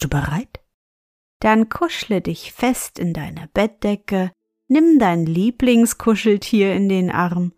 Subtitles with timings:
[0.00, 0.60] Bist du bereit?
[1.40, 4.32] Dann kuschle dich fest in deine Bettdecke,
[4.66, 7.52] nimm dein Lieblingskuscheltier in den Arm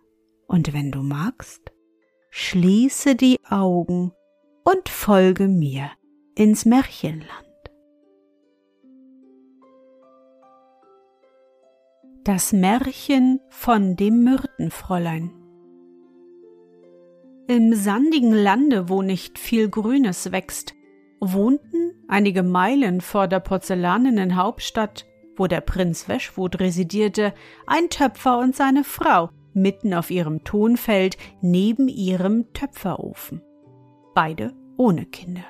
[0.49, 1.71] und wenn du magst,
[2.31, 4.11] schließe die Augen
[4.65, 5.93] und folge mir
[6.35, 7.31] ins Märchenland.
[12.25, 15.31] Das Märchen von dem Myrtenfräulein
[17.47, 20.75] Im sandigen Lande, wo nicht viel Grünes wächst,
[21.23, 25.07] wohnten einige Meilen vor der porzellanenen Hauptstadt,
[25.37, 27.33] wo der Prinz Weschwood residierte,
[27.67, 33.41] ein Töpfer und seine Frau mitten auf ihrem Tonfeld neben ihrem Töpferofen.
[34.15, 35.45] Beide ohne Kinder,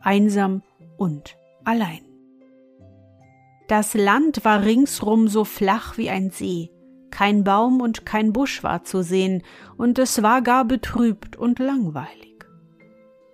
[0.00, 0.62] einsam
[0.96, 2.00] und allein.
[3.68, 6.70] Das Land war ringsrum so flach wie ein See,
[7.10, 9.42] kein Baum und kein Busch war zu sehen,
[9.76, 12.29] und es war gar betrübt und langweilig.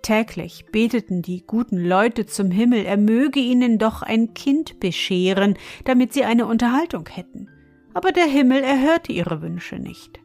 [0.07, 6.13] Täglich beteten die guten Leute zum Himmel, er möge ihnen doch ein Kind bescheren, damit
[6.13, 7.49] sie eine Unterhaltung hätten.
[7.93, 10.21] Aber der Himmel erhörte ihre Wünsche nicht.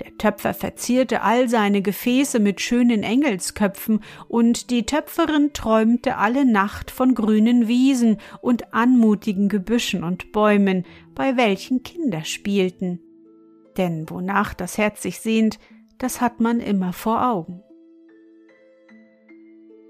[0.00, 6.90] Der Töpfer verzierte all seine Gefäße mit schönen Engelsköpfen, und die Töpferin träumte alle Nacht
[6.90, 13.00] von grünen Wiesen und anmutigen Gebüschen und Bäumen, bei welchen Kinder spielten.
[13.76, 15.58] Denn wonach das Herz sich sehnt,
[15.98, 17.63] das hat man immer vor Augen.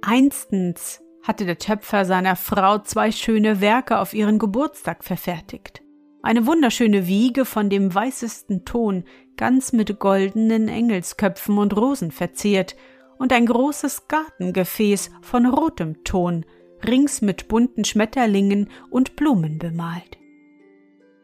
[0.06, 5.82] Einstens hatte der Töpfer seiner Frau zwei schöne Werke auf ihren Geburtstag verfertigt.
[6.22, 9.04] Eine wunderschöne Wiege von dem weißesten Ton,
[9.38, 12.76] ganz mit goldenen Engelsköpfen und Rosen verziert,
[13.18, 16.44] und ein großes Gartengefäß von rotem Ton,
[16.86, 20.18] rings mit bunten Schmetterlingen und Blumen bemalt.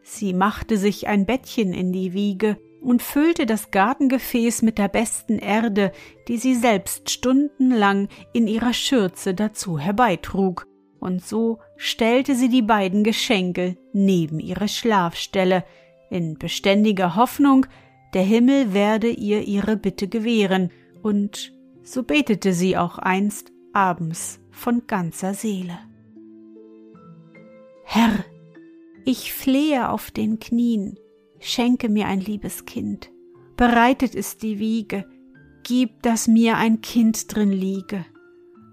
[0.02, 5.38] Sie machte sich ein Bettchen in die Wiege und füllte das Gartengefäß mit der besten
[5.38, 5.92] Erde,
[6.28, 10.66] die sie selbst stundenlang in ihrer Schürze dazu herbeitrug,
[10.98, 15.64] und so stellte sie die beiden Geschenke neben ihre Schlafstelle,
[16.10, 17.66] in beständiger Hoffnung,
[18.14, 20.70] der Himmel werde ihr ihre Bitte gewähren,
[21.02, 21.52] und
[21.82, 25.78] so betete sie auch einst abends von ganzer Seele.
[27.84, 28.24] Herr,
[29.04, 30.98] ich flehe auf den Knien,
[31.40, 33.10] Schenke mir ein liebes Kind,
[33.56, 35.06] bereitet es die Wiege,
[35.62, 38.04] gib, dass mir ein Kind drin liege.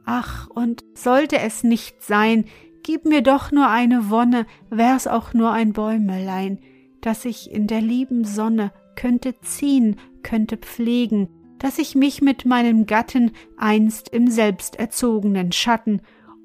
[0.06, 2.46] Ach, und sollte es nicht sein,
[2.84, 6.60] gib mir doch nur eine Wonne, wär's auch nur ein Bäumelein,
[7.02, 11.30] dass ich in der lieben Sonne könnte ziehen, könnte pflegen,
[11.60, 16.02] dass ich mich mit meinem Gatten einst im selbsterzogenen Schatten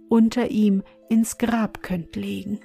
[0.09, 2.61] unter ihm ins Grab könnt legen.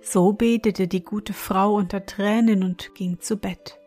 [0.00, 3.78] So betete die gute Frau unter Tränen und ging zu Bett.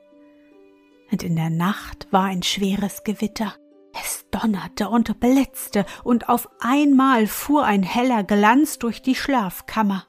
[1.12, 3.54] Und in der Nacht war ein schweres Gewitter.
[3.94, 10.06] Es donnerte und blitzte, und auf einmal fuhr ein heller Glanz durch die Schlafkammer.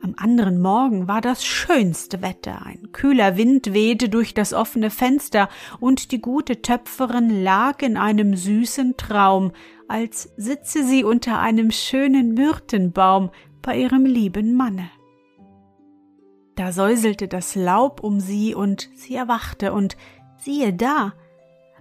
[0.00, 5.48] Am anderen Morgen war das schönste Wetter, ein kühler Wind wehte durch das offene Fenster,
[5.80, 9.50] und die gute Töpferin lag in einem süßen Traum,
[9.88, 13.30] als sitze sie unter einem schönen Myrtenbaum,
[13.68, 14.88] bei ihrem lieben Manne.
[16.56, 19.98] Da säuselte das Laub um sie und sie erwachte und
[20.38, 21.12] siehe da,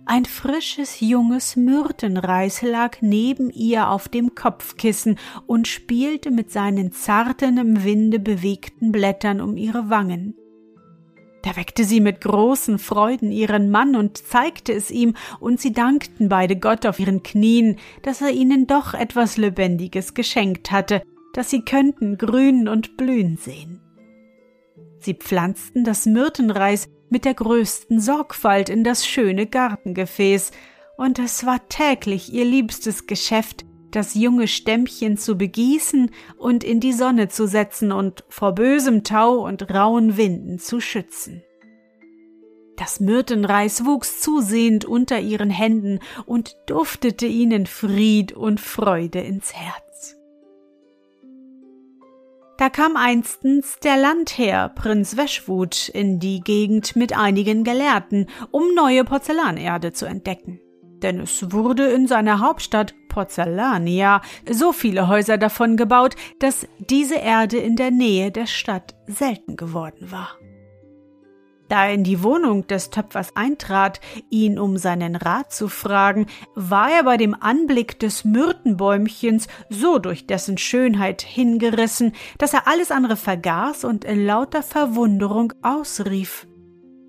[0.06, 7.58] ein frisches junges Myrtenreis lag neben ihr auf dem Kopfkissen und spielte mit seinen zarten
[7.58, 10.36] im Winde bewegten Blättern um ihre Wangen.
[11.42, 16.28] Da weckte sie mit großen Freuden ihren Mann und zeigte es ihm, und sie dankten
[16.28, 21.02] beide Gott auf ihren Knien, dass er ihnen doch etwas Lebendiges geschenkt hatte,
[21.38, 23.80] dass sie könnten grünen und blühen sehen.
[24.98, 30.50] Sie pflanzten das Myrtenreis mit der größten Sorgfalt in das schöne Gartengefäß,
[30.98, 36.94] und es war täglich ihr liebstes Geschäft, das junge Stämmchen zu begießen und in die
[36.94, 41.44] Sonne zu setzen und vor bösem Tau und rauen Winden zu schützen.
[42.78, 50.17] Das Myrtenreis wuchs zusehend unter ihren Händen und duftete ihnen Fried und Freude ins Herz.
[52.58, 59.04] Da kam einstens der Landherr, Prinz Weschwut, in die Gegend mit einigen Gelehrten, um neue
[59.04, 60.60] Porzellanerde zu entdecken.
[61.04, 67.58] Denn es wurde in seiner Hauptstadt Porzellania so viele Häuser davon gebaut, dass diese Erde
[67.58, 70.30] in der Nähe der Stadt selten geworden war.
[71.68, 74.00] Da er in die Wohnung des Töpfers eintrat,
[74.30, 80.28] ihn um seinen Rat zu fragen, war er bei dem Anblick des Myrtenbäumchens so durch
[80.28, 86.48] dessen Schönheit hingerissen, dass er alles andere vergaß und in lauter Verwunderung ausrief.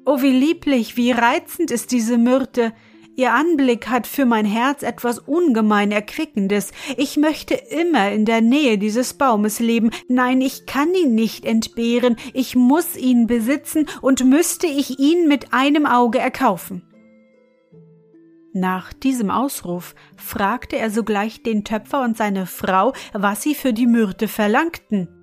[0.05, 2.73] Oh, wie lieblich, wie reizend ist diese Myrte!
[3.19, 6.71] Ihr Anblick hat für mein Herz etwas ungemein Erquickendes.
[6.97, 9.91] Ich möchte immer in der Nähe dieses Baumes leben.
[10.07, 12.15] Nein, ich kann ihn nicht entbehren.
[12.33, 16.83] Ich muss ihn besitzen und müsste ich ihn mit einem Auge erkaufen.
[18.53, 23.89] Nach diesem Ausruf fragte er sogleich den Töpfer und seine Frau, was sie für die
[23.89, 25.18] Myrte verlangten.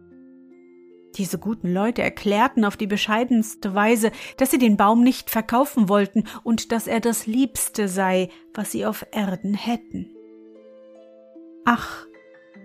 [1.15, 6.25] Diese guten Leute erklärten auf die bescheidenste Weise, dass sie den Baum nicht verkaufen wollten
[6.43, 10.09] und dass er das Liebste sei, was sie auf Erden hätten.
[11.63, 12.05] Ach,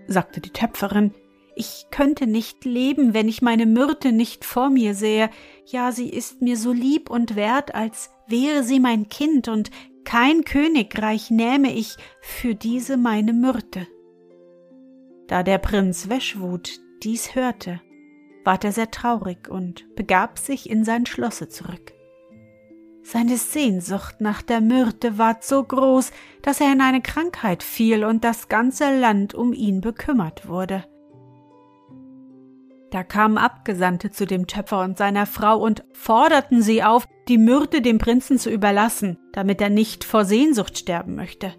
[0.09, 1.15] sagte die Töpferin,
[1.55, 5.31] ich könnte nicht leben, wenn ich meine Myrte nicht vor mir sähe.
[5.67, 9.71] Ja, sie ist mir so lieb und wert, als wäre sie mein Kind, und
[10.05, 13.87] kein Königreich nähme ich für diese meine Myrte.
[15.29, 17.81] Da der Prinz Weschwut dies hörte,
[18.45, 21.93] ward er sehr traurig und begab sich in sein Schlosse zurück.
[23.03, 28.25] Seine Sehnsucht nach der Myrte ward so groß, dass er in eine Krankheit fiel und
[28.25, 30.85] das ganze Land um ihn bekümmert wurde.
[32.91, 37.83] Da kamen Abgesandte zu dem Töpfer und seiner Frau und forderten sie auf, die Myrte
[37.83, 41.55] dem Prinzen zu überlassen, damit er nicht vor Sehnsucht sterben möchte.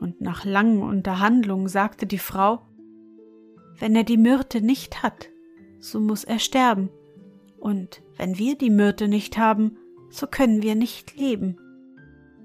[0.00, 2.60] Und nach langen Unterhandlungen sagte die Frau,
[3.78, 5.28] wenn er die Myrte nicht hat,
[5.80, 6.90] so muss er sterben.
[7.58, 9.76] Und wenn wir die Myrte nicht haben,
[10.10, 11.58] so können wir nicht leben.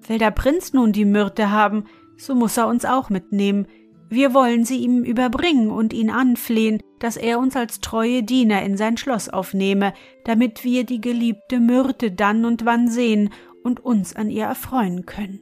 [0.07, 1.85] Will der Prinz nun die Myrte haben,
[2.17, 3.67] so muss er uns auch mitnehmen.
[4.09, 8.77] Wir wollen sie ihm überbringen und ihn anflehen, dass er uns als treue Diener in
[8.77, 9.93] sein Schloss aufnehme,
[10.25, 13.31] damit wir die geliebte Myrte dann und wann sehen
[13.63, 15.39] und uns an ihr erfreuen können.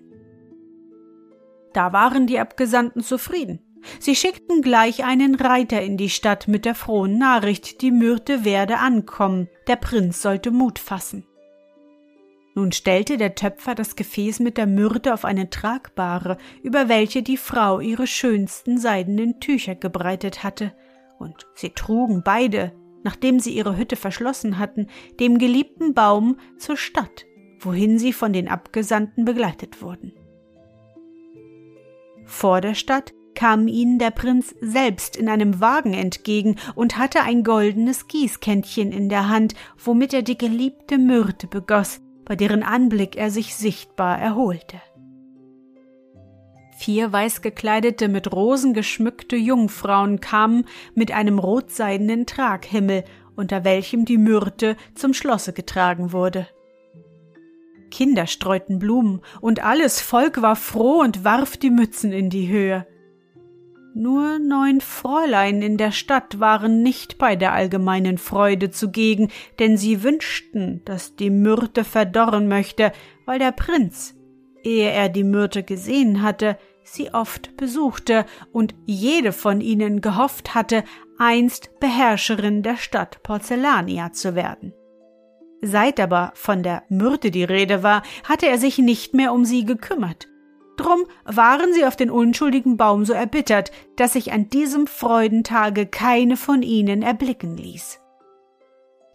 [1.73, 3.59] Da waren die Abgesandten zufrieden.
[3.99, 8.77] Sie schickten gleich einen Reiter in die Stadt mit der frohen Nachricht, die Myrte werde
[8.77, 11.25] ankommen, der Prinz sollte Mut fassen.
[12.53, 17.37] Nun stellte der Töpfer das Gefäß mit der Myrte auf eine Tragbare, über welche die
[17.37, 20.73] Frau ihre schönsten seidenen Tücher gebreitet hatte,
[21.17, 22.73] und sie trugen beide,
[23.03, 24.87] nachdem sie ihre Hütte verschlossen hatten,
[25.19, 27.25] dem geliebten Baum zur Stadt,
[27.59, 30.13] wohin sie von den Abgesandten begleitet wurden.
[32.25, 37.43] Vor der Stadt kam ihnen der Prinz selbst in einem Wagen entgegen und hatte ein
[37.43, 43.31] goldenes Gießkännchen in der Hand, womit er die geliebte Myrte begoss, bei deren Anblick er
[43.31, 44.79] sich sichtbar erholte.
[46.77, 54.77] Vier weißgekleidete, mit Rosen geschmückte Jungfrauen kamen mit einem rotseidenen Traghimmel, unter welchem die Myrte
[54.93, 56.47] zum Schlosse getragen wurde.
[57.89, 62.85] Kinder streuten Blumen, und alles Volk war froh und warf die Mützen in die Höhe.
[63.93, 69.29] Nur neun Fräulein in der Stadt waren nicht bei der allgemeinen Freude zugegen,
[69.59, 72.93] denn sie wünschten, dass die Myrte verdorren möchte,
[73.25, 74.15] weil der Prinz,
[74.63, 80.85] ehe er die Myrte gesehen hatte, sie oft besuchte und jede von ihnen gehofft hatte,
[81.17, 84.73] einst Beherrscherin der Stadt Porzellania zu werden.
[85.61, 89.65] Seit aber von der Myrte die Rede war, hatte er sich nicht mehr um sie
[89.65, 90.30] gekümmert.
[90.81, 96.37] Drum waren sie auf den unschuldigen Baum so erbittert, dass sich an diesem Freudentage keine
[96.37, 97.99] von ihnen erblicken ließ.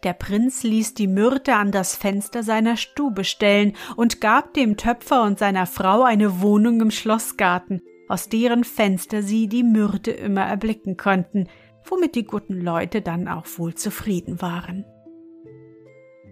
[0.04, 5.24] Der Prinz ließ die Myrte an das Fenster seiner Stube stellen und gab dem Töpfer
[5.24, 10.96] und seiner Frau eine Wohnung im Schlossgarten, aus deren Fenster sie die Myrte immer erblicken
[10.96, 11.48] konnten,
[11.84, 14.84] womit die guten Leute dann auch wohl zufrieden waren.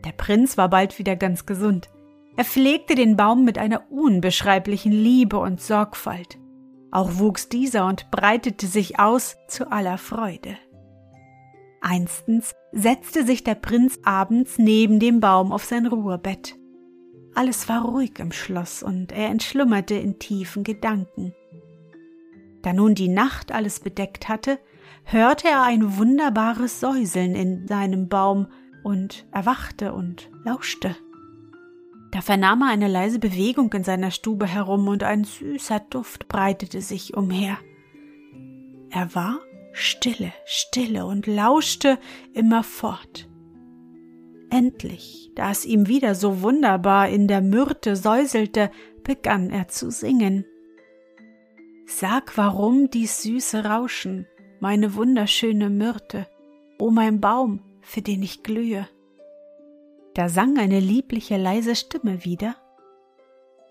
[0.05, 1.91] Der Prinz war bald wieder ganz gesund.
[2.37, 6.39] Er pflegte den Baum mit einer unbeschreiblichen Liebe und Sorgfalt.
[6.91, 10.57] Auch wuchs dieser und breitete sich aus zu aller Freude.
[11.81, 16.57] Einstens setzte sich der Prinz abends neben dem Baum auf sein Ruhebett.
[17.35, 21.35] Alles war ruhig im Schloss und er entschlummerte in tiefen Gedanken.
[22.63, 24.59] Da nun die Nacht alles bedeckt hatte,
[25.05, 28.47] hörte er ein wunderbares Säuseln in seinem Baum
[28.83, 30.97] und erwachte und lauschte.
[32.15, 36.81] Da vernahm er eine leise Bewegung in seiner Stube herum und ein süßer Duft breitete
[36.81, 37.59] sich umher.
[38.89, 39.41] Er war
[39.73, 41.99] stille, stille und lauschte
[42.33, 43.29] immerfort.
[44.49, 48.71] Endlich, da es ihm wieder so wunderbar in der Myrte säuselte,
[49.03, 50.45] begann er zu singen.
[51.85, 54.29] Sag, warum dies süße Rauschen,
[54.61, 56.29] meine wunderschöne Myrte,
[56.79, 58.87] o mein Baum, für den ich glühe.
[60.15, 62.55] Da sang eine liebliche leise Stimme wieder.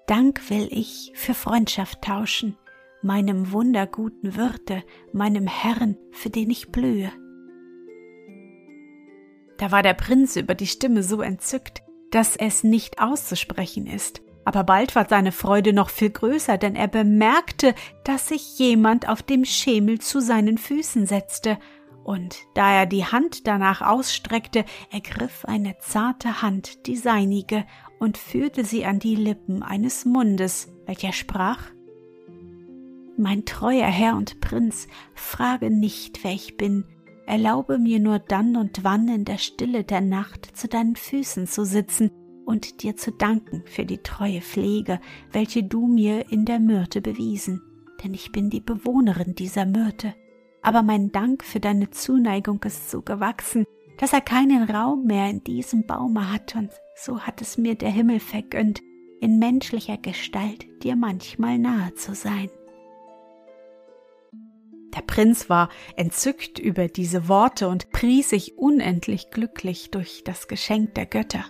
[0.07, 2.57] Dank will ich für Freundschaft tauschen,
[3.01, 4.83] meinem wunderguten Wirte,
[5.13, 7.11] meinem Herrn, für den ich blühe.
[9.57, 11.81] Da war der Prinz über die Stimme so entzückt,
[12.11, 16.89] dass es nicht auszusprechen ist, aber bald war seine Freude noch viel größer, denn er
[16.89, 17.73] bemerkte,
[18.03, 21.57] dass sich jemand auf dem Schemel zu seinen Füßen setzte,
[22.03, 27.65] und da er die Hand danach ausstreckte, ergriff eine zarte Hand die seinige
[27.99, 31.71] und führte sie an die Lippen eines Mundes, welcher sprach
[33.17, 36.85] Mein treuer Herr und Prinz, frage nicht, wer ich bin,
[37.25, 41.65] erlaube mir nur dann und wann in der Stille der Nacht zu deinen Füßen zu
[41.65, 42.11] sitzen
[42.45, 44.99] und dir zu danken für die treue Pflege,
[45.31, 47.61] welche du mir in der Myrte bewiesen,
[48.03, 50.13] denn ich bin die Bewohnerin dieser Myrte.
[50.63, 53.65] Aber mein Dank für deine Zuneigung ist so gewachsen,
[53.97, 57.91] dass er keinen Raum mehr in diesem Baume hat, und so hat es mir der
[57.91, 58.81] Himmel vergönnt,
[59.19, 62.49] in menschlicher Gestalt dir manchmal nahe zu sein.
[64.95, 70.93] Der Prinz war entzückt über diese Worte und pries sich unendlich glücklich durch das Geschenk
[70.95, 71.45] der Götter.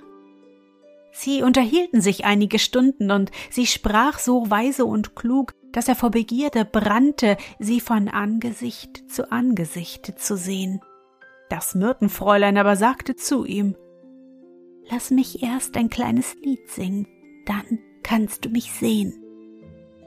[1.16, 6.10] Sie unterhielten sich einige Stunden, und sie sprach so weise und klug, dass er vor
[6.10, 10.82] Begierde brannte, sie von Angesicht zu Angesicht zu sehen.
[11.50, 13.76] Das Myrtenfräulein aber sagte zu ihm
[14.90, 17.08] Lass mich erst ein kleines Lied singen,
[17.46, 19.24] dann kannst du mich sehen.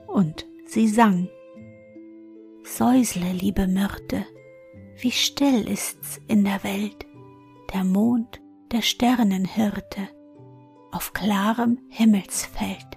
[0.06, 1.28] Und sie sang
[2.64, 4.26] Säusle, liebe Myrte,
[4.98, 7.06] wie still ist's in der Welt,
[7.72, 8.40] der Mond,
[8.72, 10.08] der Sternenhirte,
[10.96, 12.96] auf klarem Himmelsfeld,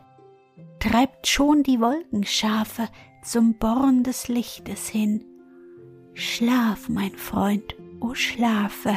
[0.79, 2.87] treibt schon die Wolkenschafe
[3.25, 5.25] zum Born des Lichtes hin.
[6.13, 8.95] Schlaf, mein Freund, o oh schlafe,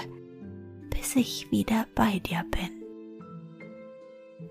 [0.91, 2.71] bis ich wieder bei dir bin.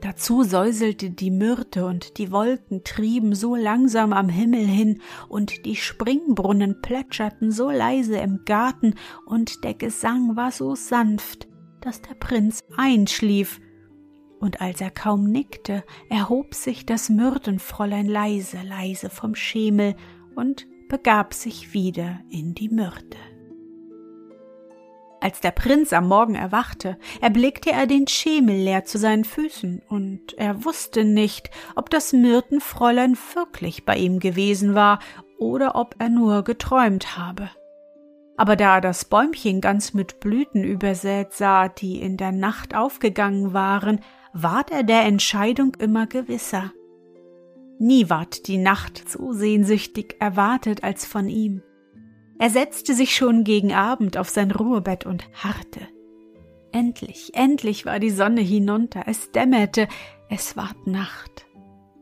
[0.02, 5.78] Dazu säuselte die Myrte und die Wolken trieben so langsam am Himmel hin und die
[5.78, 11.48] Springbrunnen plätscherten so leise im Garten und der Gesang war so sanft,
[11.80, 13.62] dass der Prinz einschlief
[14.42, 19.96] und als er kaum nickte, erhob sich das Myrtenfräulein leise, leise vom Schemel
[20.36, 23.18] und begab sich wieder in die Myrte.
[25.22, 30.34] Als der Prinz am Morgen erwachte, erblickte er den Schemel leer zu seinen Füßen, und
[30.34, 34.98] er wusste nicht, ob das Myrtenfräulein wirklich bei ihm gewesen war
[35.38, 37.52] oder ob er nur geträumt habe.
[38.36, 43.54] Aber da er das Bäumchen ganz mit Blüten übersät sah, die in der Nacht aufgegangen
[43.54, 44.00] waren,
[44.34, 46.72] ward er der Entscheidung immer gewisser.
[47.80, 51.64] Nie ward die Nacht so sehnsüchtig erwartet als von ihm.
[52.40, 55.82] Er setzte sich schon gegen Abend auf sein Ruhebett und harrte.
[56.72, 59.88] Endlich, endlich war die Sonne hinunter, es dämmerte,
[60.30, 61.46] es ward Nacht.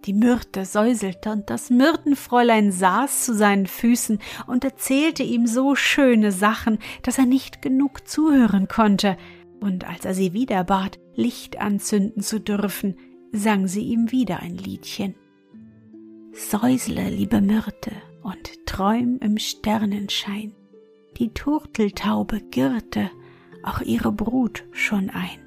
[0.05, 6.31] Die Myrte säuselte und das Myrtenfräulein saß zu seinen Füßen und erzählte ihm so schöne
[6.31, 9.17] Sachen, dass er nicht genug zuhören konnte,
[9.59, 12.95] und als er sie wieder bat, Licht anzünden zu dürfen,
[13.31, 15.15] sang sie ihm wieder ein Liedchen.
[16.33, 20.53] Säusle, liebe Myrte, und träum im Sternenschein,
[21.17, 23.09] die Turteltaube girrte
[23.63, 25.39] auch ihre Brut schon ein.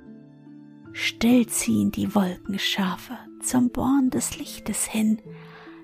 [0.93, 5.21] Still ziehen die Wolkenschafe zum Born des Lichtes hin,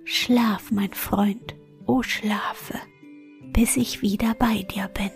[0.04, 1.56] schlaf, mein Freund,
[1.87, 2.78] o schlafe,
[3.52, 5.11] bis ich wieder bei dir bin.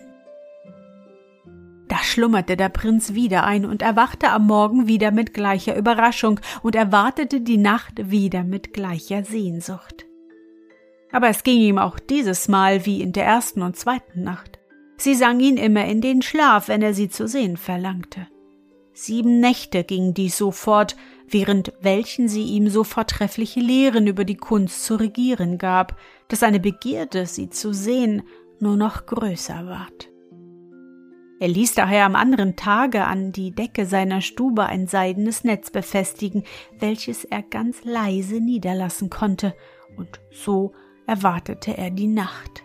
[1.93, 6.75] Da schlummerte der Prinz wieder ein und erwachte am Morgen wieder mit gleicher Überraschung und
[6.75, 10.07] erwartete die Nacht wieder mit gleicher Sehnsucht.
[11.11, 14.59] Aber es ging ihm auch dieses Mal wie in der ersten und zweiten Nacht.
[14.97, 18.27] Sie sang ihn immer in den Schlaf, wenn er sie zu sehen verlangte.
[18.95, 20.97] Sieben Nächte ging dies so fort,
[21.29, 26.59] während welchen sie ihm so vortreffliche Lehren über die Kunst zu regieren gab, dass seine
[26.59, 28.23] Begierde, sie zu sehen,
[28.61, 30.12] nur noch größer ward.
[31.43, 36.45] Er ließ daher am anderen Tage an die Decke seiner Stube ein seidenes Netz befestigen,
[36.79, 39.53] welches er ganz leise niederlassen konnte,
[39.97, 40.73] und so
[41.05, 42.63] erwartete er die Nacht.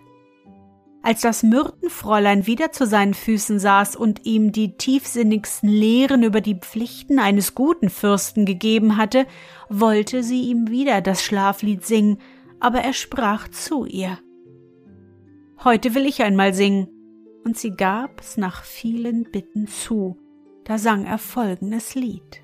[1.01, 6.59] Als das Myrtenfräulein wieder zu seinen Füßen saß und ihm die tiefsinnigsten Lehren über die
[6.59, 9.25] Pflichten eines guten Fürsten gegeben hatte,
[9.69, 12.19] wollte sie ihm wieder das Schlaflied singen,
[12.59, 14.19] aber er sprach zu ihr.
[15.63, 16.89] Heute will ich einmal singen.
[17.47, 20.17] Und sie gab's nach vielen Bitten zu.
[20.65, 22.43] Da sang er folgendes Lied.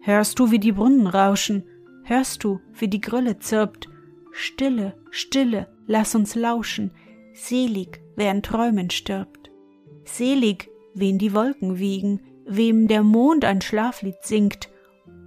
[0.00, 1.64] Hörst du, wie die Brunnen rauschen?
[2.02, 3.90] Hörst du, wie die Grille zirpt?
[4.32, 6.92] Stille, Stille, lass uns lauschen.
[7.34, 9.50] Selig, wer in Träumen stirbt.
[10.04, 14.70] Selig, wen die Wolken wiegen, wem der Mond ein Schlaflied singt.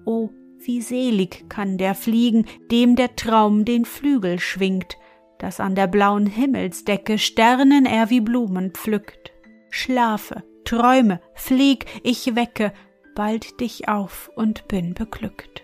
[0.03, 4.98] O, wie selig kann der fliegen, dem der Traum den Flügel schwingt,
[5.41, 9.31] dass an der blauen Himmelsdecke Sternen er wie Blumen pflückt.
[9.71, 12.71] Schlafe, träume, flieg, ich wecke,
[13.15, 15.63] bald dich auf und bin beglückt.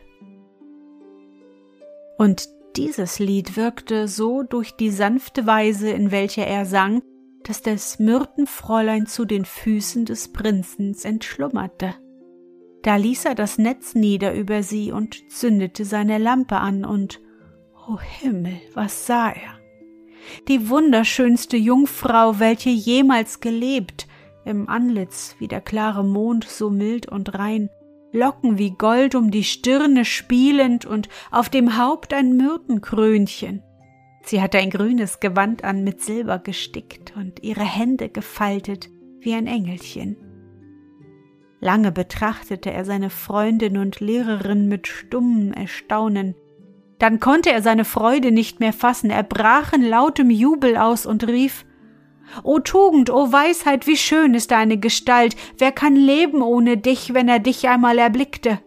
[2.17, 7.03] Und dieses Lied wirkte so durch die sanfte Weise, in welcher er sang,
[7.43, 11.93] dass das Myrtenfräulein zu den Füßen des Prinzens entschlummerte.
[12.81, 17.21] Da ließ er das Netz nieder über sie und zündete seine Lampe an, und,
[17.87, 19.56] o oh Himmel, was sah er?
[20.47, 24.07] Die wunderschönste Jungfrau, welche jemals gelebt,
[24.45, 27.69] im Antlitz wie der klare Mond so mild und rein,
[28.13, 33.61] Locken wie Gold um die Stirne spielend und auf dem Haupt ein Myrtenkrönchen.
[34.23, 39.47] Sie hatte ein grünes Gewand an mit Silber gestickt und ihre Hände gefaltet wie ein
[39.47, 40.17] Engelchen.
[41.59, 46.35] Lange betrachtete er seine Freundin und Lehrerin mit stummem Erstaunen.
[46.99, 51.27] Dann konnte er seine Freude nicht mehr fassen, er brach in lautem Jubel aus und
[51.27, 51.65] rief
[52.43, 57.29] O Tugend, o Weisheit, wie schön ist deine Gestalt, wer kann leben ohne dich, wenn
[57.29, 58.59] er dich einmal erblickte?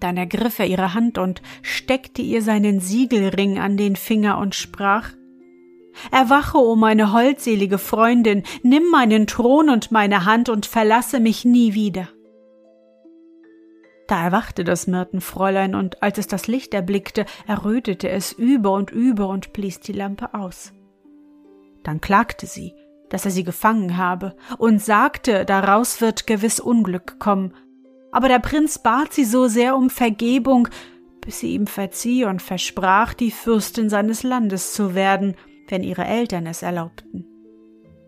[0.00, 5.10] Dann ergriff er ihre Hand und steckte ihr seinen Siegelring an den Finger und sprach
[6.10, 11.72] Erwache, o meine holdselige Freundin, nimm meinen Thron und meine Hand und verlasse mich nie
[11.72, 12.08] wieder.
[14.06, 19.28] Da erwachte das Myrtenfräulein, und als es das Licht erblickte, errötete es über und über
[19.28, 20.72] und blies die Lampe aus.
[21.82, 22.74] Dann klagte sie,
[23.10, 27.54] dass er sie gefangen habe, und sagte, daraus wird gewiss Unglück kommen.
[28.12, 30.68] Aber der Prinz bat sie so sehr um Vergebung,
[31.20, 35.34] bis sie ihm verzieh und versprach, die Fürstin seines Landes zu werden,
[35.68, 37.26] wenn ihre Eltern es erlaubten.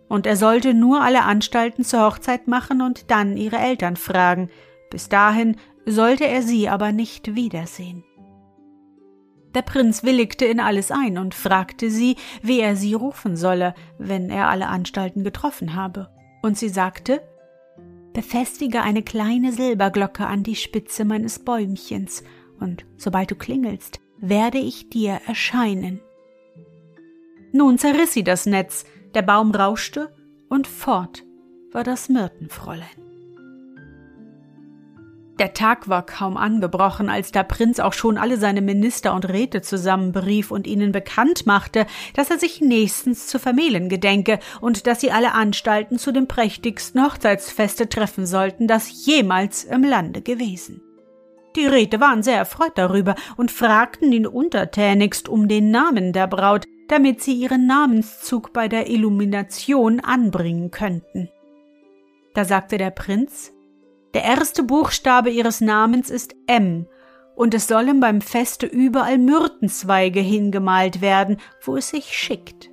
[0.07, 4.49] Und er sollte nur alle Anstalten zur Hochzeit machen und dann ihre Eltern fragen,
[4.89, 5.57] bis dahin
[5.91, 8.03] sollte er sie aber nicht wiedersehen.
[9.55, 14.29] Der Prinz willigte in alles ein und fragte sie, wie er sie rufen solle, wenn
[14.29, 16.09] er alle Anstalten getroffen habe.
[16.43, 17.21] Und sie sagte,
[18.13, 22.23] Befestige eine kleine Silberglocke an die Spitze meines Bäumchens,
[22.59, 26.01] und sobald du klingelst, werde ich dir erscheinen.
[27.51, 30.13] Nun zerriss sie das Netz, der Baum rauschte,
[30.49, 31.23] und fort
[31.71, 33.08] war das Myrtenfräulein.
[35.39, 39.61] Der Tag war kaum angebrochen, als der Prinz auch schon alle seine Minister und Räte
[39.61, 45.11] zusammenberief und ihnen bekannt machte, dass er sich nächstens zu vermählen gedenke und dass sie
[45.11, 50.81] alle Anstalten zu dem prächtigsten Hochzeitsfeste treffen sollten, das jemals im Lande gewesen.
[51.55, 56.65] Die Räte waren sehr erfreut darüber und fragten ihn untertänigst um den Namen der Braut,
[56.89, 61.29] damit sie ihren Namenszug bei der Illumination anbringen könnten.
[62.33, 63.53] Da sagte der Prinz,
[64.13, 66.87] der erste Buchstabe ihres Namens ist M,
[67.35, 72.69] und es sollen beim Feste überall Myrtenzweige hingemalt werden, wo es sich schickt.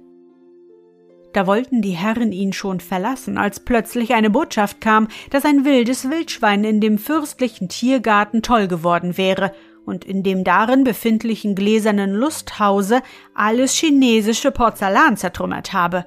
[1.32, 6.10] Da wollten die Herren ihn schon verlassen, als plötzlich eine Botschaft kam, dass ein wildes
[6.10, 9.52] Wildschwein in dem fürstlichen Tiergarten toll geworden wäre
[9.84, 13.02] und in dem darin befindlichen gläsernen Lusthause
[13.34, 16.06] alles chinesische Porzellan zertrümmert habe.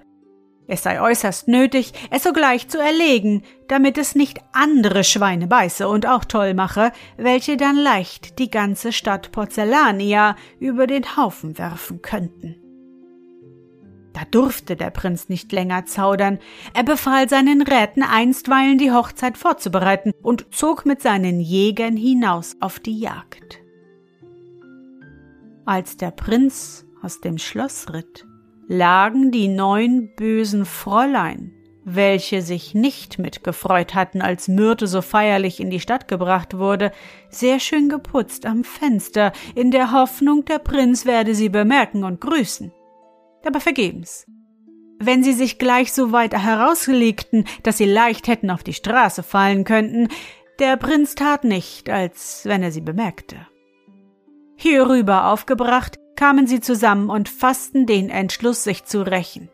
[0.72, 6.06] Es sei äußerst nötig, es sogleich zu erlegen, damit es nicht andere Schweine beiße und
[6.06, 12.56] auch toll mache, welche dann leicht die ganze Stadt Porzellania über den Haufen werfen könnten.
[14.14, 16.38] Da durfte der Prinz nicht länger zaudern.
[16.76, 22.80] Er befahl seinen Räten einstweilen die Hochzeit vorzubereiten und zog mit seinen Jägern hinaus auf
[22.80, 23.58] die Jagd.
[25.66, 28.28] Als der Prinz aus dem Schloss ritt,
[28.70, 31.52] lagen die neun bösen Fräulein,
[31.84, 36.92] welche sich nicht mitgefreut hatten, als Myrte so feierlich in die Stadt gebracht wurde,
[37.30, 42.72] sehr schön geputzt am Fenster, in der Hoffnung, der Prinz werde sie bemerken und grüßen.
[43.44, 44.28] Aber vergebens.
[45.00, 49.64] Wenn sie sich gleich so weit herauslegten, dass sie leicht hätten auf die Straße fallen
[49.64, 50.10] könnten,
[50.60, 53.48] der Prinz tat nicht, als wenn er sie bemerkte.
[54.58, 59.48] Hierüber aufgebracht, kamen sie zusammen und fassten den Entschluss, sich zu rächen.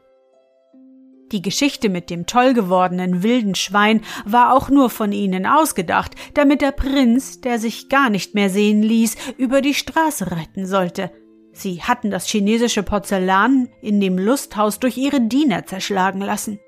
[1.32, 6.62] Die Geschichte mit dem toll gewordenen wilden Schwein war auch nur von ihnen ausgedacht, damit
[6.62, 11.12] der Prinz, der sich gar nicht mehr sehen ließ, über die Straße retten sollte.
[11.52, 16.60] Sie hatten das chinesische Porzellan in dem Lusthaus durch ihre Diener zerschlagen lassen.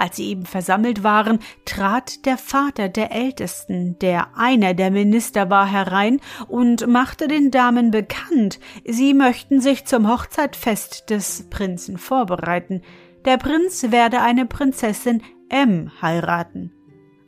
[0.00, 5.66] Als sie eben versammelt waren, trat der Vater der Ältesten, der einer der Minister war,
[5.66, 12.80] herein und machte den Damen bekannt, sie möchten sich zum Hochzeitfest des Prinzen vorbereiten.
[13.26, 16.72] Der Prinz werde eine Prinzessin M heiraten.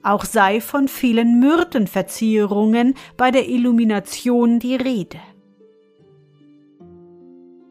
[0.02, 5.20] Auch sei von vielen Myrtenverzierungen bei der Illumination die Rede.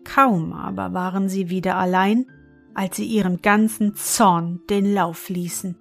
[0.04, 2.28] Kaum aber waren sie wieder allein,
[2.74, 5.76] als sie ihren ganzen Zorn den Lauf ließen.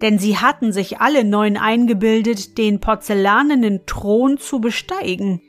[0.00, 5.40] Denn sie hatten sich alle neun eingebildet, den porzellanenen Thron zu besteigen.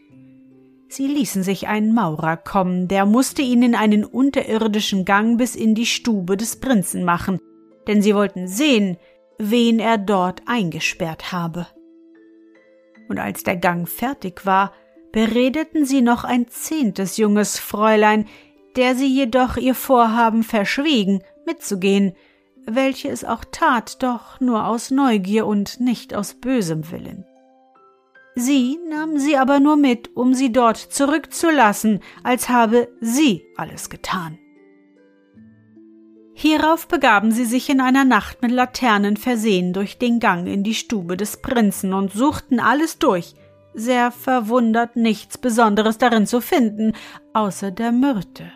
[0.88, 5.88] Sie ließen sich einen Maurer kommen, der musste ihnen einen unterirdischen Gang bis in die
[5.88, 7.40] Stube des Prinzen machen,
[7.88, 8.98] denn sie wollten sehen,
[9.40, 11.66] wen er dort eingesperrt habe.
[13.10, 14.72] Und als der Gang fertig war,
[15.12, 18.26] beredeten sie noch ein zehntes junges Fräulein,
[18.76, 22.14] der sie jedoch ihr Vorhaben verschwiegen, mitzugehen,
[22.66, 27.26] welche es auch tat, doch nur aus Neugier und nicht aus bösem Willen.
[28.36, 34.40] Sie nahm sie aber nur mit, um sie dort zurückzulassen, als habe sie alles getan.
[36.36, 40.74] Hierauf begaben sie sich in einer Nacht mit Laternen versehen durch den Gang in die
[40.74, 43.36] Stube des Prinzen und suchten alles durch,
[43.76, 46.94] sehr verwundert nichts Besonderes darin zu finden,
[47.34, 48.52] außer der Myrte.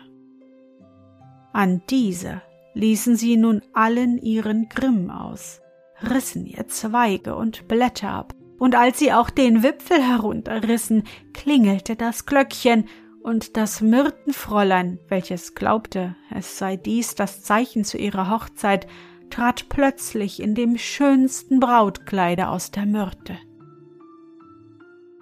[1.52, 2.42] An diese
[2.74, 5.60] ließen sie nun allen ihren Grimm aus,
[6.02, 12.26] rissen ihr Zweige und Blätter ab, und als sie auch den Wipfel herunterrissen, klingelte das
[12.26, 12.84] Glöckchen,
[13.20, 18.86] und das Myrtenfräulein, welches glaubte, es sei dies das Zeichen zu ihrer Hochzeit,
[19.28, 23.36] trat plötzlich in dem schönsten Brautkleide aus der Myrte.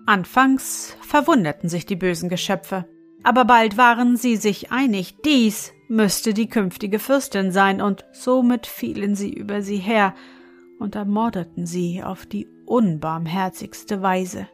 [0.07, 2.89] Anfangs verwunderten sich die bösen Geschöpfe,
[3.25, 9.15] aber bald waren sie sich einig, dies müsste die künftige Fürstin sein, und somit fielen
[9.15, 10.15] sie über sie her
[10.79, 14.49] und ermordeten sie auf die unbarmherzigste Weise.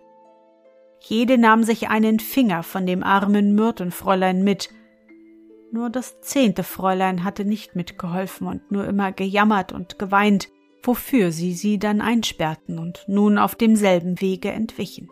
[1.00, 4.70] Jede nahm sich einen Finger von dem armen Myrtenfräulein mit,
[5.72, 10.48] nur das zehnte Fräulein hatte nicht mitgeholfen und nur immer gejammert und geweint,
[10.82, 15.08] wofür sie sie dann einsperrten und nun auf demselben Wege entwichen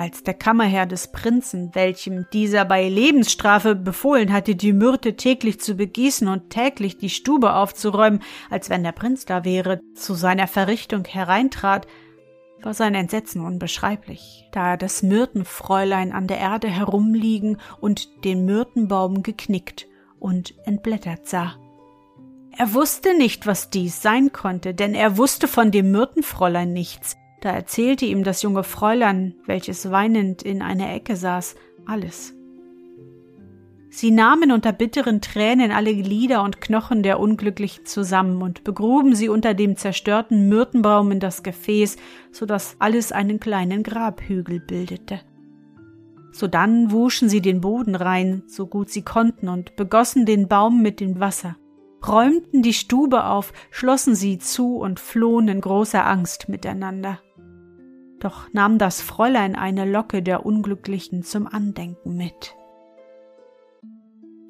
[0.00, 5.74] als der Kammerherr des Prinzen, welchem dieser bei Lebensstrafe befohlen hatte, die Myrte täglich zu
[5.74, 11.04] begießen und täglich die Stube aufzuräumen, als wenn der Prinz da wäre, zu seiner Verrichtung
[11.04, 11.86] hereintrat,
[12.62, 19.22] war sein Entsetzen unbeschreiblich, da er das Myrtenfräulein an der Erde herumliegen und den Myrtenbaum
[19.22, 19.86] geknickt
[20.18, 21.56] und entblättert sah.
[22.56, 27.50] Er wusste nicht, was dies sein konnte, denn er wusste von dem Myrtenfräulein nichts, da
[27.50, 31.54] erzählte ihm das junge Fräulein, welches weinend in einer Ecke saß,
[31.86, 32.34] alles.
[33.92, 39.28] Sie nahmen unter bitteren Tränen alle Glieder und Knochen der Unglücklichen zusammen und begruben sie
[39.28, 41.96] unter dem zerstörten Myrtenbaum in das Gefäß,
[42.30, 45.20] so dass alles einen kleinen Grabhügel bildete.
[46.30, 51.00] Sodann wuschen sie den Boden rein, so gut sie konnten, und begossen den Baum mit
[51.00, 51.56] dem Wasser
[52.06, 57.20] räumten die Stube auf, schlossen sie zu und flohen in großer Angst miteinander.
[58.20, 62.54] Doch nahm das Fräulein eine Locke der Unglücklichen zum Andenken mit.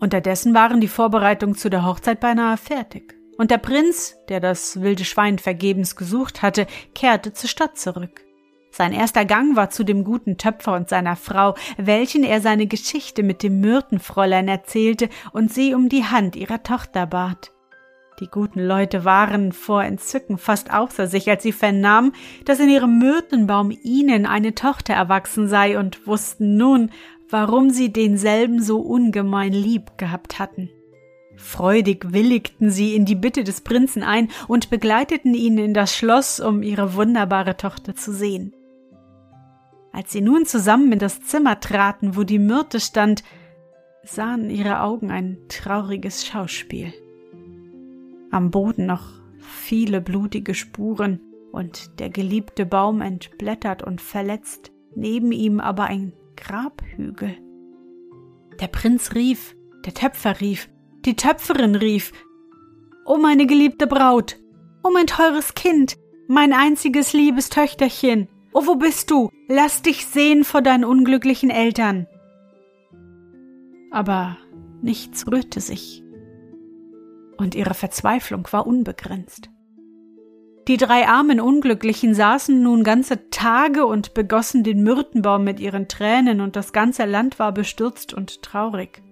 [0.01, 5.05] Unterdessen waren die Vorbereitungen zu der Hochzeit beinahe fertig, und der Prinz, der das wilde
[5.05, 8.23] Schwein vergebens gesucht hatte, kehrte zur Stadt zurück.
[8.73, 13.23] Sein erster Gang war zu dem guten Töpfer und seiner Frau, welchen er seine Geschichte
[13.23, 17.53] mit dem Myrtenfräulein erzählte und sie um die Hand ihrer Tochter bat.
[18.21, 22.13] Die guten Leute waren vor Entzücken fast außer sich, als sie vernahmen,
[22.45, 26.91] dass in ihrem Myrtenbaum ihnen eine Tochter erwachsen sei und wussten nun,
[27.31, 30.69] warum sie denselben so ungemein lieb gehabt hatten.
[31.37, 36.41] Freudig willigten sie in die Bitte des Prinzen ein und begleiteten ihn in das Schloss,
[36.41, 38.53] um ihre wunderbare Tochter zu sehen.
[39.93, 43.25] Als sie nun zusammen in das Zimmer traten, wo die Myrte stand,
[44.05, 46.93] sahen ihre Augen ein trauriges Schauspiel.
[48.31, 51.21] Am Boden noch viele blutige Spuren
[51.53, 57.37] und der geliebte Baum entblättert und verletzt, neben ihm aber ein Grabhügel.
[58.61, 60.69] Der Prinz rief, der Töpfer rief,
[61.05, 62.13] die Töpferin rief,
[63.07, 64.39] O meine geliebte Braut,
[64.85, 65.97] o mein teures Kind,
[66.29, 69.31] mein einziges liebes Töchterchen, Oh, wo bist du?
[69.47, 72.07] Lass dich sehen vor deinen unglücklichen Eltern.
[73.93, 74.37] Aber
[74.83, 76.03] nichts rührte sich.
[77.41, 79.49] Und ihre Verzweiflung war unbegrenzt.
[80.69, 86.43] Die drei armen Unglücklichen saßen nun ganze Tage und begossen den Myrtenbaum mit ihren Tränen,
[86.43, 89.03] und das ganze Land war bestürzt und traurig.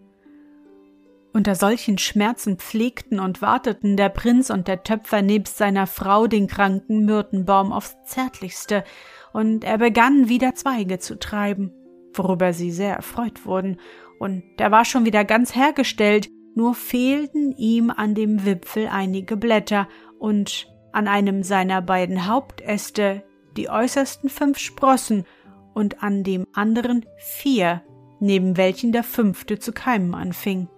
[1.33, 6.49] Unter solchen Schmerzen pflegten und warteten der Prinz und der Töpfer nebst seiner Frau den
[6.49, 8.85] kranken Myrtenbaum aufs Zärtlichste,
[9.33, 11.73] und er begann wieder Zweige zu treiben,
[12.13, 13.81] worüber sie sehr erfreut wurden,
[14.19, 19.87] und er war schon wieder ganz hergestellt, nur fehlten ihm an dem Wipfel einige Blätter
[20.19, 23.23] und an einem seiner beiden Hauptäste
[23.57, 25.25] die äußersten fünf Sprossen
[25.73, 27.83] und an dem anderen vier,
[28.19, 30.69] neben welchen der fünfte zu keimen anfing.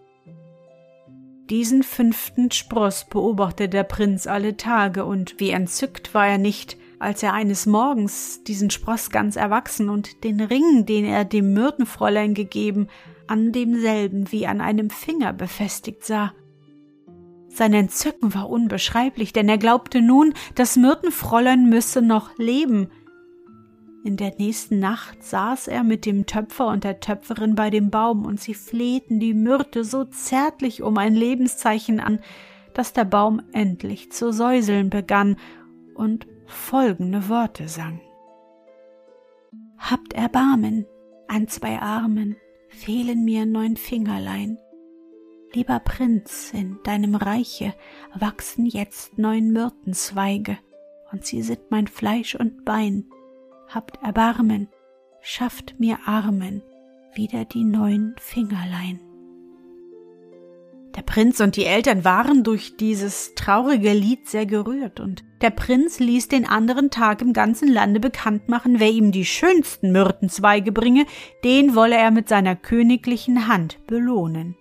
[1.48, 7.22] Diesen fünften Spross beobachtete der Prinz alle Tage, und wie entzückt war er nicht, als
[7.22, 12.88] er eines Morgens diesen Spross ganz erwachsen und den Ring, den er dem Myrtenfräulein gegeben,
[13.30, 16.32] an demselben wie an einem Finger befestigt sah.
[17.48, 22.90] Sein Entzücken war unbeschreiblich, denn er glaubte nun, das Myrtenfräulein müsse noch leben.
[24.02, 28.24] In der nächsten Nacht saß er mit dem Töpfer und der Töpferin bei dem Baum,
[28.24, 32.18] und sie flehten die Myrte so zärtlich um ein Lebenszeichen an,
[32.74, 35.36] dass der Baum endlich zu säuseln begann
[35.94, 38.00] und folgende Worte sang.
[39.78, 40.86] Habt Erbarmen,
[41.28, 42.36] an zwei Armen
[42.70, 44.58] fehlen mir neun Fingerlein,
[45.52, 47.74] Lieber Prinz, in deinem Reiche
[48.14, 50.58] wachsen jetzt neun Myrtenzweige,
[51.10, 53.06] und sie sind mein Fleisch und Bein.
[53.68, 54.68] Habt Erbarmen,
[55.22, 56.62] schafft mir Armen
[57.14, 59.00] wieder die neun Fingerlein.
[60.94, 65.98] Der Prinz und die Eltern waren durch dieses traurige Lied sehr gerührt, und der Prinz
[65.98, 71.06] ließ den anderen Tag im ganzen Lande bekannt machen, wer ihm die schönsten Myrtenzweige bringe,
[71.44, 74.56] den wolle er mit seiner königlichen Hand belohnen.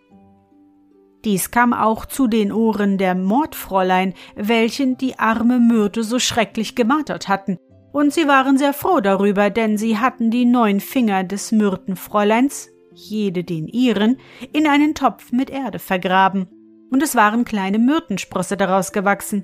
[1.26, 7.28] Dies kam auch zu den Ohren der Mordfräulein, welchen die arme Myrte so schrecklich gemartert
[7.28, 7.58] hatten,
[7.92, 13.44] und sie waren sehr froh darüber, denn sie hatten die neun Finger des Myrtenfräuleins, jede
[13.44, 14.18] den ihren,
[14.54, 16.48] in einen Topf mit Erde vergraben,
[16.90, 19.44] und es waren kleine Myrtensprosse daraus gewachsen.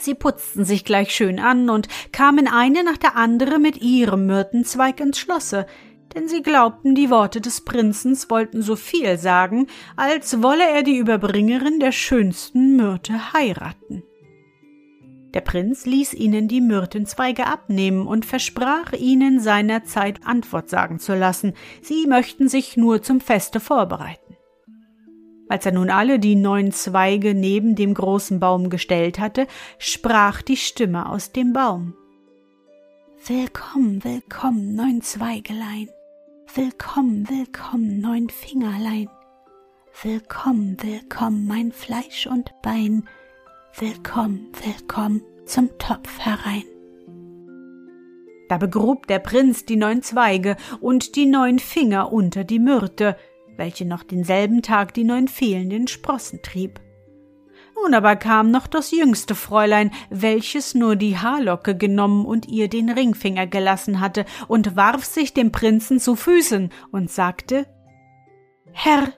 [0.00, 4.98] Sie putzten sich gleich schön an und kamen eine nach der andere mit ihrem Myrtenzweig
[5.00, 5.66] ins Schlosse,
[6.14, 10.96] denn sie glaubten, die Worte des Prinzens wollten so viel sagen, als wolle er die
[10.96, 14.02] Überbringerin der schönsten Myrte heiraten.
[15.34, 21.54] Der Prinz ließ ihnen die Myrtenzweige abnehmen und versprach ihnen seinerzeit Antwort sagen zu lassen,
[21.82, 24.29] sie möchten sich nur zum Feste vorbereiten.
[25.50, 30.56] Als er nun alle die neun Zweige neben dem großen Baum gestellt hatte, sprach die
[30.56, 31.94] Stimme aus dem Baum.
[33.26, 35.88] Willkommen, willkommen, neun Zweigelein.
[36.54, 39.10] Willkommen, willkommen, neun Fingerlein.
[40.00, 43.08] Willkommen, willkommen, mein Fleisch und Bein.
[43.76, 46.62] Willkommen, willkommen zum Topf herein.
[48.48, 53.16] Da begrub der Prinz die neun Zweige und die neun Finger unter die Myrte,
[53.60, 56.80] welche noch denselben Tag die neun fehlenden Sprossen trieb.
[57.76, 62.88] Nun aber kam noch das jüngste Fräulein, welches nur die Haarlocke genommen und ihr den
[62.90, 67.66] Ringfinger gelassen hatte, und warf sich dem Prinzen zu Füßen und sagte
[68.72, 69.12] Herr,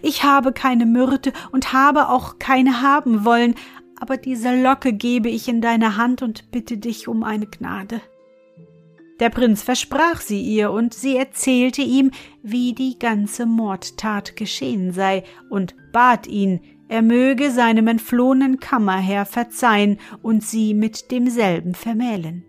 [0.00, 3.54] ich habe keine Myrte und habe auch keine haben wollen,
[4.00, 8.00] aber diese Locke gebe ich in deine Hand und bitte dich um eine Gnade.
[9.22, 12.10] Der Prinz versprach sie ihr, und sie erzählte ihm,
[12.42, 16.58] wie die ganze Mordtat geschehen sei, und bat ihn,
[16.88, 22.44] er möge seinem entflohenen Kammerherr verzeihen und sie mit demselben vermählen.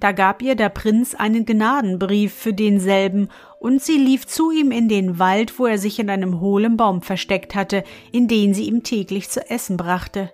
[0.00, 3.28] Da gab ihr der Prinz einen Gnadenbrief für denselben,
[3.60, 7.02] und sie lief zu ihm in den Wald, wo er sich in einem hohlen Baum
[7.02, 10.32] versteckt hatte, in den sie ihm täglich zu essen brachte.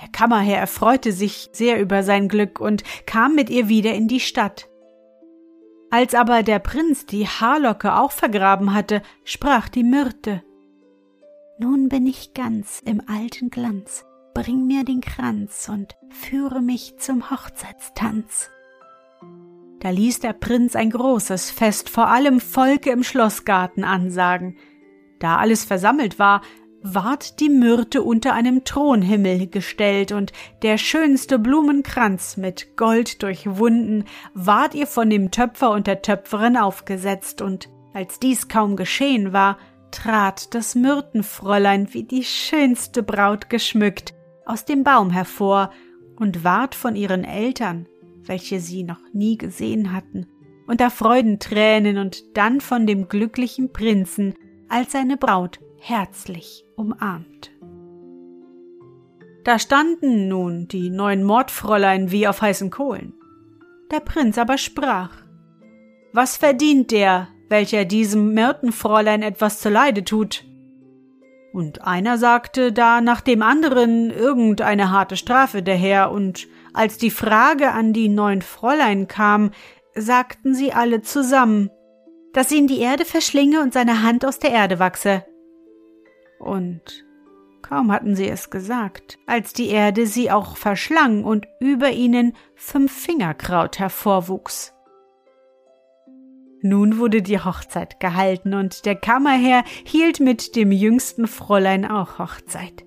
[0.00, 4.20] Der Kammerherr erfreute sich sehr über sein Glück und kam mit ihr wieder in die
[4.20, 4.68] Stadt.
[5.90, 10.42] Als aber der Prinz die Haarlocke auch vergraben hatte, sprach die Myrte
[11.62, 17.30] nun bin ich ganz im alten Glanz, bring mir den Kranz und führe mich zum
[17.30, 18.48] Hochzeitstanz.
[19.80, 24.56] Da ließ der Prinz ein großes Fest vor allem Volke im Schlossgarten ansagen.
[25.18, 26.40] Da alles versammelt war,
[26.82, 34.74] ward die Myrte unter einem Thronhimmel gestellt und der schönste Blumenkranz mit Gold durchwunden ward
[34.74, 37.42] ihr von dem Töpfer und der Töpferin aufgesetzt.
[37.42, 39.58] Und als dies kaum geschehen war,
[39.90, 44.14] trat das Myrtenfräulein wie die schönste Braut geschmückt
[44.46, 45.70] aus dem Baum hervor
[46.16, 47.86] und ward von ihren Eltern,
[48.24, 50.26] welche sie noch nie gesehen hatten,
[50.66, 54.34] unter Freudentränen und dann von dem glücklichen Prinzen
[54.68, 57.50] als seine Braut herzlich umarmt.
[59.44, 63.14] Da standen nun die neuen Mordfräulein wie auf heißen Kohlen.
[63.90, 65.10] Der Prinz aber sprach
[66.12, 70.44] Was verdient der, welcher diesem Myrtenfräulein etwas zuleide tut?
[71.52, 77.72] Und einer sagte da nach dem anderen irgendeine harte Strafe daher, und als die Frage
[77.72, 79.50] an die neun Fräulein kam,
[79.94, 81.70] sagten sie alle zusammen,
[82.32, 85.24] dass ihn die Erde verschlinge und seine Hand aus der Erde wachse.
[86.40, 87.04] Und
[87.62, 92.92] kaum hatten sie es gesagt, als die Erde sie auch verschlang und über ihnen fünf
[92.92, 94.74] Fingerkraut hervorwuchs.
[96.62, 102.84] Nun wurde die Hochzeit gehalten und der Kammerherr hielt mit dem jüngsten Fräulein auch Hochzeit.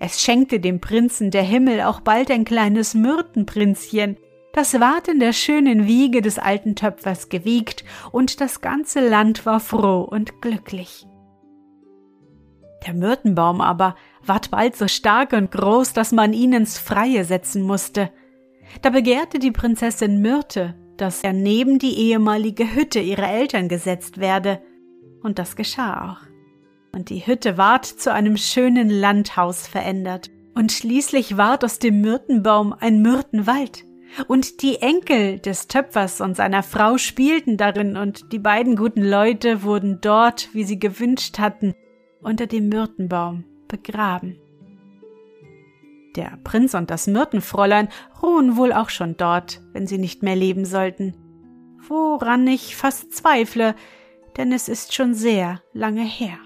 [0.00, 4.16] Es schenkte dem Prinzen der Himmel auch bald ein kleines Myrtenprinzchen,
[4.52, 9.60] das ward in der schönen Wiege des alten Töpfers gewiegt, und das ganze Land war
[9.60, 11.06] froh und glücklich.
[12.86, 17.62] Der Myrtenbaum aber ward bald so stark und groß, dass man ihn ins Freie setzen
[17.62, 18.10] musste.
[18.82, 24.60] Da begehrte die Prinzessin Myrte, dass er neben die ehemalige Hütte ihrer Eltern gesetzt werde,
[25.22, 26.26] und das geschah auch.
[26.94, 32.72] Und die Hütte ward zu einem schönen Landhaus verändert, und schließlich ward aus dem Myrtenbaum
[32.72, 33.84] ein Myrtenwald,
[34.28, 39.64] und die Enkel des Töpfers und seiner Frau spielten darin, und die beiden guten Leute
[39.64, 41.74] wurden dort, wie sie gewünscht hatten,
[42.26, 44.36] unter dem Myrtenbaum begraben.
[46.16, 47.88] Der Prinz und das Myrtenfräulein
[48.20, 51.14] ruhen wohl auch schon dort, wenn sie nicht mehr leben sollten.
[51.86, 53.76] Woran ich fast zweifle,
[54.36, 56.38] denn es ist schon sehr lange her.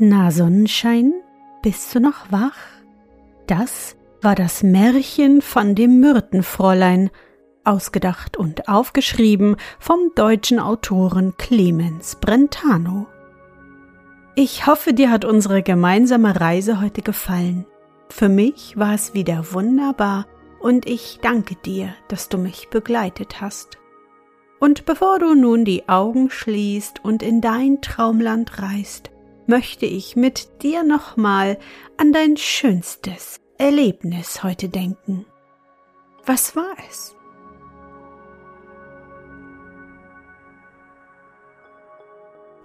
[0.00, 1.12] Na Sonnenschein,
[1.60, 2.56] bist du noch wach?
[3.48, 7.10] Das war das Märchen von dem Myrtenfräulein,
[7.64, 13.08] ausgedacht und aufgeschrieben vom deutschen Autoren Clemens Brentano.
[14.36, 17.66] Ich hoffe, dir hat unsere gemeinsame Reise heute gefallen.
[18.08, 20.26] Für mich war es wieder wunderbar
[20.60, 23.78] und ich danke dir, dass du mich begleitet hast.
[24.60, 29.10] Und bevor du nun die Augen schließt und in dein Traumland reist,
[29.48, 31.58] möchte ich mit dir nochmal
[31.96, 35.24] an dein schönstes Erlebnis heute denken.
[36.24, 37.16] Was war es?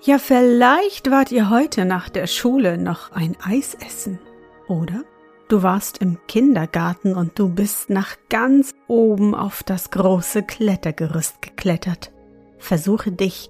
[0.01, 4.19] Ja, vielleicht wart ihr heute nach der Schule noch ein Eis essen,
[4.67, 5.05] oder?
[5.47, 12.11] Du warst im Kindergarten und du bist nach ganz oben auf das große Klettergerüst geklettert.
[12.57, 13.49] Versuche dich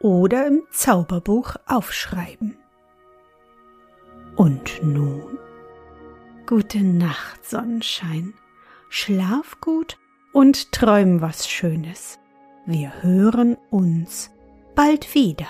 [0.00, 2.56] oder im Zauberbuch aufschreiben.
[4.36, 5.38] Und nun?
[6.46, 8.34] Gute Nacht, Sonnenschein.
[8.88, 9.98] Schlaf gut
[10.32, 12.18] und träum was Schönes.
[12.66, 14.30] Wir hören uns
[14.74, 15.46] bald wieder.